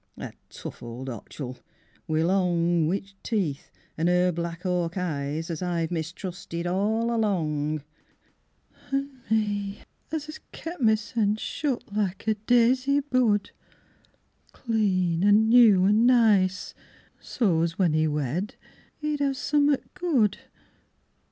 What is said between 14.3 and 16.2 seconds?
Clean an' new an'